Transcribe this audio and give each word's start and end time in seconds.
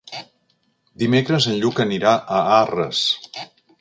Dimecres 1.03 1.47
en 1.51 1.59
Lluc 1.65 1.81
anirà 1.85 2.15
a 2.39 2.41
Arres. 2.57 3.03